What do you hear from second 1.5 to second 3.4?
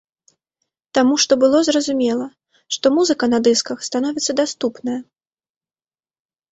зразумела, што музыка на